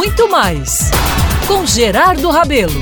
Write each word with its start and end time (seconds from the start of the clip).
muito 0.00 0.30
mais 0.30 0.90
com 1.46 1.66
Gerardo 1.66 2.30
Rabelo. 2.30 2.72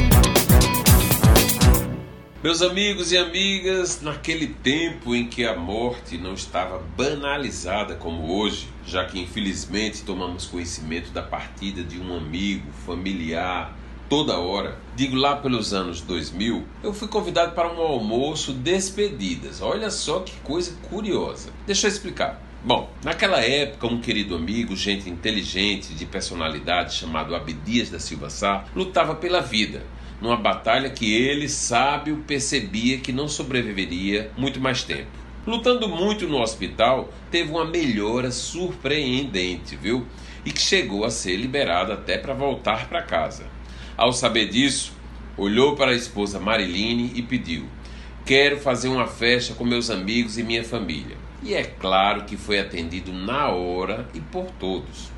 Meus 2.41 2.62
amigos 2.62 3.10
e 3.10 3.18
amigas, 3.18 4.00
naquele 4.00 4.46
tempo 4.46 5.17
em 5.17 5.26
que 5.26 5.44
a 5.44 5.57
morte 5.57 6.17
não 6.17 6.34
estava 6.34 6.78
banalizada 6.96 7.96
como 7.96 8.39
hoje, 8.39 8.68
já 8.86 9.04
que 9.04 9.18
infelizmente 9.18 10.04
tomamos 10.04 10.46
conhecimento 10.46 11.11
da 11.11 11.21
partida 11.21 11.82
de 11.82 11.99
um 11.99 12.17
amigo, 12.17 12.71
familiar, 12.86 13.77
toda 14.09 14.39
hora, 14.39 14.79
digo 14.95 15.16
lá 15.16 15.35
pelos 15.35 15.75
anos 15.75 16.00
2000, 16.00 16.64
eu 16.85 16.95
fui 16.95 17.09
convidado 17.09 17.50
para 17.50 17.66
um 17.66 17.82
almoço 17.82 18.53
despedidas. 18.53 19.61
Olha 19.61 19.91
só 19.91 20.21
que 20.21 20.37
coisa 20.45 20.73
curiosa. 20.89 21.50
Deixa 21.66 21.89
eu 21.89 21.91
explicar. 21.91 22.48
Bom, 22.64 22.90
naquela 23.04 23.40
época, 23.40 23.86
um 23.86 24.00
querido 24.00 24.34
amigo, 24.34 24.75
gente 24.75 25.08
inteligente, 25.08 25.95
de 25.95 26.04
personalidade, 26.04 26.95
chamado 26.95 27.35
Abdias 27.35 27.89
da 27.89 28.00
Silva 28.00 28.29
Sá, 28.30 28.64
lutava 28.75 29.14
pela 29.14 29.40
vida 29.40 29.86
numa 30.21 30.36
batalha 30.36 30.90
que 30.90 31.14
ele, 31.14 31.49
sábio, 31.49 32.24
percebia 32.26 32.98
que 32.98 33.12
não 33.12 33.28
sobreviveria 33.28 34.32
muito 34.36 34.60
mais 34.60 34.82
tempo. 34.82 35.06
Lutando 35.46 35.88
muito 35.88 36.26
no 36.26 36.42
hospital, 36.42 37.08
teve 37.30 37.50
uma 37.50 37.64
melhora 37.64 38.30
surpreendente, 38.30 39.77
viu? 39.77 40.04
E 40.44 40.50
que 40.50 40.60
chegou 40.60 41.04
a 41.04 41.10
ser 41.10 41.36
liberado 41.36 41.92
até 41.92 42.18
para 42.18 42.34
voltar 42.34 42.88
para 42.88 43.02
casa. 43.02 43.46
Ao 43.96 44.12
saber 44.12 44.48
disso, 44.48 44.92
olhou 45.36 45.77
para 45.77 45.92
a 45.92 45.96
esposa 45.96 46.40
Mariline 46.40 47.12
e 47.14 47.22
pediu: 47.22 47.66
Quero 48.27 48.58
fazer 48.58 48.88
uma 48.88 49.06
festa 49.06 49.54
com 49.54 49.64
meus 49.64 49.90
amigos 49.90 50.36
e 50.36 50.42
minha 50.42 50.64
família. 50.64 51.27
E 51.42 51.55
é 51.55 51.65
claro 51.65 52.24
que 52.24 52.37
foi 52.37 52.59
atendido 52.59 53.12
na 53.12 53.48
hora 53.48 54.09
e 54.15 54.20
por 54.20 54.47
todos. 54.59 55.10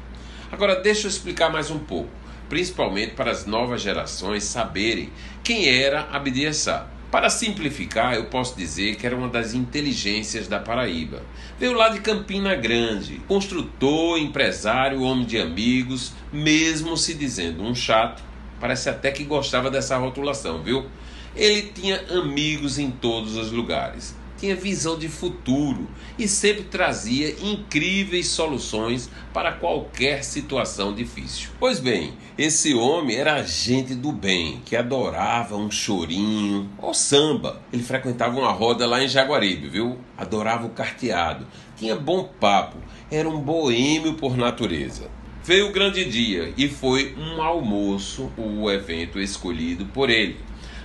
Agora 0.53 0.77
deixa 0.81 1.07
eu 1.07 1.11
explicar 1.11 1.51
mais 1.51 1.71
um 1.71 1.79
pouco 1.79 2.21
principalmente 2.51 3.13
para 3.13 3.31
as 3.31 3.47
novas 3.47 3.81
gerações 3.81 4.43
saberem 4.43 5.09
quem 5.43 5.69
era 5.69 6.09
Abdias 6.11 6.57
Sá. 6.57 6.87
Para 7.11 7.31
simplificar, 7.31 8.15
eu 8.15 8.27
posso 8.27 8.57
dizer 8.57 8.97
que 8.97 9.07
era 9.07 9.17
uma 9.17 9.29
das 9.29 9.55
inteligências 9.55 10.47
da 10.47 10.61
Paraíba. 10.61 11.23
Veio 11.59 11.73
lá 11.73 11.89
de 11.89 12.01
Campina 12.01 12.55
Grande, 12.55 13.21
construtor, 13.27 14.19
empresário, 14.19 15.03
homem 15.03 15.25
de 15.25 15.39
amigos, 15.39 16.13
mesmo 16.33 16.97
se 16.97 17.15
dizendo 17.15 17.63
um 17.63 17.75
chato, 17.75 18.23
parece 18.61 18.89
até 18.89 19.11
que 19.11 19.25
gostava 19.25 19.71
dessa 19.71 19.97
rotulação, 19.97 20.63
viu? 20.63 20.87
Ele 21.35 21.63
tinha 21.63 22.01
amigos 22.11 22.79
em 22.79 22.91
todos 22.91 23.37
os 23.37 23.51
lugares 23.51 24.15
tinha 24.41 24.57
visão 24.57 24.99
de 24.99 25.07
futuro 25.07 25.87
e 26.19 26.27
sempre 26.27 26.65
trazia 26.65 27.37
incríveis 27.43 28.29
soluções 28.29 29.11
para 29.35 29.53
qualquer 29.53 30.25
situação 30.25 30.95
difícil. 30.95 31.51
Pois 31.61 31.79
bem, 31.79 32.15
esse 32.39 32.75
homem 32.75 33.17
era 33.17 33.43
gente 33.43 33.95
do 33.95 34.11
bem, 34.11 34.63
que 34.65 34.75
adorava 34.75 35.57
um 35.57 35.71
chorinho 35.71 36.71
ou 36.79 36.95
samba. 36.95 37.61
Ele 37.71 37.83
frequentava 37.83 38.41
uma 38.41 38.51
roda 38.51 38.87
lá 38.87 39.05
em 39.05 39.09
Jaguaribe, 39.09 39.69
viu? 39.69 39.99
Adorava 40.17 40.67
o 40.67 40.71
carteado, 40.71 41.47
tinha 41.77 41.95
bom 41.95 42.25
papo, 42.41 42.79
era 43.11 43.29
um 43.29 43.39
boêmio 43.39 44.15
por 44.15 44.37
natureza. 44.37 45.11
Veio 45.45 45.69
o 45.69 45.73
grande 45.73 46.05
dia 46.05 46.53
e 46.57 46.69
foi 46.69 47.15
um 47.19 47.43
almoço 47.43 48.31
o 48.37 48.71
evento 48.71 49.19
escolhido 49.19 49.85
por 49.87 50.09
ele. 50.09 50.37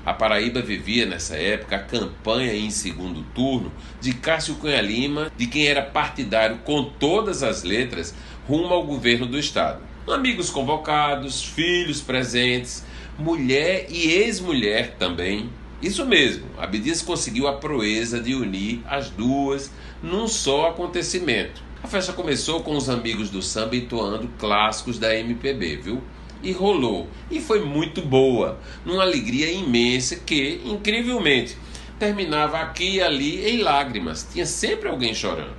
A 0.05 0.13
Paraíba 0.13 0.61
vivia 0.61 1.03
nessa 1.07 1.35
época 1.35 1.77
a 1.77 1.79
campanha 1.79 2.53
em 2.53 2.69
segundo 2.69 3.23
turno 3.33 3.71
de 3.99 4.13
Cássio 4.13 4.53
Cunha 4.55 4.79
Lima, 4.79 5.31
de 5.35 5.47
quem 5.47 5.65
era 5.65 5.81
partidário 5.81 6.59
com 6.59 6.83
todas 6.83 7.41
as 7.41 7.63
letras 7.63 8.13
rumo 8.47 8.71
ao 8.71 8.85
governo 8.85 9.25
do 9.25 9.39
estado. 9.39 9.81
Amigos 10.07 10.51
convocados, 10.51 11.43
filhos 11.43 12.01
presentes, 12.01 12.85
mulher 13.17 13.87
e 13.89 14.11
ex-mulher 14.11 14.95
também. 14.99 15.49
Isso 15.81 16.05
mesmo, 16.05 16.45
Abdias 16.59 17.01
conseguiu 17.01 17.47
a 17.47 17.53
proeza 17.53 18.19
de 18.19 18.35
unir 18.35 18.81
as 18.85 19.09
duas 19.09 19.71
num 20.03 20.27
só 20.27 20.69
acontecimento. 20.69 21.63
A 21.81 21.87
festa 21.87 22.13
começou 22.13 22.61
com 22.61 22.75
os 22.77 22.89
amigos 22.89 23.31
do 23.31 23.41
samba 23.41 23.75
entoando 23.75 24.29
clássicos 24.37 24.99
da 24.99 25.15
MPB, 25.15 25.77
viu? 25.77 26.03
E 26.41 26.51
rolou. 26.51 27.07
E 27.29 27.39
foi 27.39 27.63
muito 27.63 28.01
boa, 28.01 28.59
numa 28.85 29.03
alegria 29.03 29.51
imensa 29.51 30.15
que, 30.17 30.61
incrivelmente, 30.65 31.57
terminava 31.99 32.59
aqui 32.59 32.95
e 32.95 33.01
ali 33.01 33.47
em 33.49 33.61
lágrimas. 33.61 34.27
Tinha 34.31 34.45
sempre 34.45 34.89
alguém 34.89 35.13
chorando. 35.13 35.55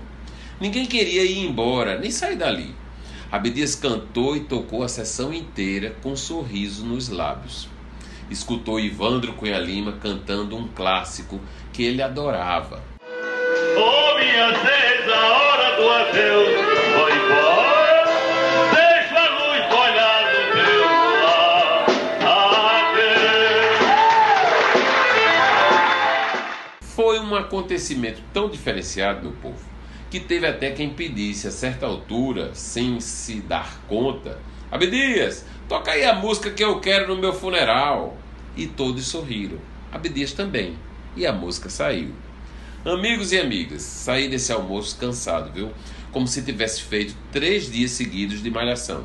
Ninguém 0.60 0.86
queria 0.86 1.24
ir 1.24 1.44
embora, 1.44 1.98
nem 1.98 2.10
sair 2.10 2.36
dali. 2.36 2.74
Abdias 3.30 3.74
cantou 3.74 4.36
e 4.36 4.40
tocou 4.40 4.82
a 4.82 4.88
sessão 4.88 5.32
inteira 5.32 5.96
com 6.02 6.12
um 6.12 6.16
sorriso 6.16 6.84
nos 6.84 7.08
lábios. 7.08 7.68
Escutou 8.30 8.80
Ivandro 8.80 9.34
Cunha 9.34 9.58
Lima 9.58 9.92
cantando 9.92 10.56
um 10.56 10.68
clássico 10.68 11.40
que 11.72 11.82
ele 11.82 12.02
adorava. 12.02 12.95
Foi 27.16 27.24
um 27.24 27.34
acontecimento 27.34 28.20
tão 28.30 28.50
diferenciado, 28.50 29.22
meu 29.22 29.32
povo, 29.40 29.64
que 30.10 30.20
teve 30.20 30.46
até 30.46 30.70
quem 30.72 30.90
pedisse 30.90 31.48
a 31.48 31.50
certa 31.50 31.86
altura, 31.86 32.54
sem 32.54 33.00
se 33.00 33.40
dar 33.40 33.80
conta, 33.88 34.38
Abdias, 34.70 35.46
toca 35.66 35.92
aí 35.92 36.04
a 36.04 36.14
música 36.14 36.50
que 36.50 36.62
eu 36.62 36.78
quero 36.78 37.08
no 37.08 37.18
meu 37.18 37.32
funeral. 37.32 38.14
E 38.54 38.66
todos 38.66 39.06
sorriram. 39.06 39.56
Abdias 39.90 40.32
também. 40.32 40.76
E 41.16 41.24
a 41.26 41.32
música 41.32 41.70
saiu. 41.70 42.12
Amigos 42.84 43.32
e 43.32 43.40
amigas, 43.40 43.80
saí 43.80 44.28
desse 44.28 44.52
almoço 44.52 44.98
cansado, 44.98 45.50
viu? 45.50 45.70
Como 46.12 46.26
se 46.26 46.42
tivesse 46.42 46.82
feito 46.82 47.16
três 47.32 47.72
dias 47.72 47.92
seguidos 47.92 48.42
de 48.42 48.50
malhação. 48.50 49.04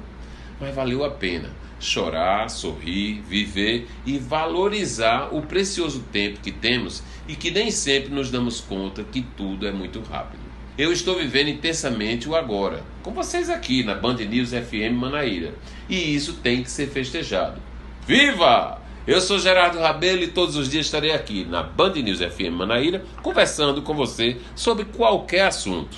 Mas 0.59 0.75
valeu 0.75 1.05
a 1.05 1.11
pena 1.11 1.49
chorar, 1.81 2.49
sorrir, 2.49 3.21
viver 3.27 3.87
e 4.05 4.17
valorizar 4.17 5.29
o 5.33 5.41
precioso 5.41 6.05
tempo 6.11 6.39
que 6.39 6.51
temos 6.51 7.03
e 7.27 7.35
que 7.35 7.51
nem 7.51 7.71
sempre 7.71 8.13
nos 8.13 8.29
damos 8.29 8.61
conta 8.61 9.03
que 9.03 9.21
tudo 9.21 9.67
é 9.67 9.71
muito 9.71 9.99
rápido. 10.01 10.41
Eu 10.77 10.93
estou 10.93 11.17
vivendo 11.17 11.49
intensamente 11.49 12.29
o 12.29 12.35
agora, 12.35 12.83
com 13.03 13.11
vocês 13.11 13.49
aqui 13.49 13.83
na 13.83 13.93
Band 13.93 14.15
News 14.15 14.51
FM 14.51 14.93
Manaíra, 14.95 15.53
e 15.89 16.15
isso 16.15 16.33
tem 16.35 16.63
que 16.63 16.71
ser 16.71 16.87
festejado. 16.87 17.61
Viva! 18.07 18.79
Eu 19.05 19.19
sou 19.19 19.39
Gerardo 19.39 19.79
Rabelo 19.79 20.21
e 20.21 20.27
todos 20.27 20.55
os 20.55 20.69
dias 20.69 20.85
estarei 20.85 21.11
aqui 21.11 21.43
na 21.43 21.63
Band 21.63 21.93
News 21.93 22.19
FM 22.19 22.53
Manaíra 22.53 23.03
conversando 23.23 23.81
com 23.81 23.95
você 23.95 24.37
sobre 24.55 24.85
qualquer 24.85 25.47
assunto. 25.47 25.97